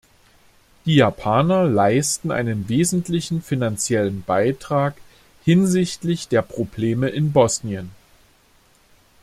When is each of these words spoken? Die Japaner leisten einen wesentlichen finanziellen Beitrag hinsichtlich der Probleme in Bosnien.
Die 0.85 0.95
Japaner 0.95 1.65
leisten 1.65 2.31
einen 2.31 2.67
wesentlichen 2.69 3.43
finanziellen 3.43 4.23
Beitrag 4.23 4.95
hinsichtlich 5.45 6.27
der 6.27 6.41
Probleme 6.41 7.07
in 7.09 7.31
Bosnien. 7.31 7.91